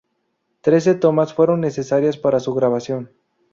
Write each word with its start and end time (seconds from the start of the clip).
Trece 0.61 0.95
tomas 0.95 1.35
fueron 1.35 1.61
necesarias 1.61 2.17
para 2.17 2.39
su 2.39 2.55
grabación. 2.55 3.11